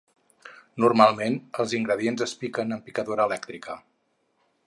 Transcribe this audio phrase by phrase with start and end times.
[0.83, 3.77] Normalment els ingredients es piquen amb picadora elèctrica.